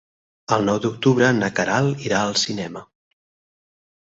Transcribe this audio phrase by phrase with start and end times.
[0.55, 2.85] El nou d'octubre na Queralt irà al cinema.